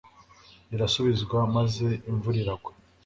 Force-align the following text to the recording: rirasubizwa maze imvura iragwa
rirasubizwa 0.69 1.39
maze 1.55 1.87
imvura 2.09 2.37
iragwa 2.43 2.71